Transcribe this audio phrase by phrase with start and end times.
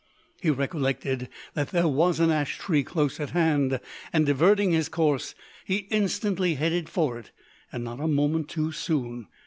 [0.41, 3.79] He recollected that there was an ash tree close at hand,
[4.11, 7.29] and diverting his course, he instantly headed for it.
[7.71, 9.27] Not a moment too soon.